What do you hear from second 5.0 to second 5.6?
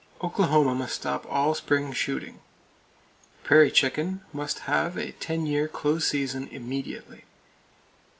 ten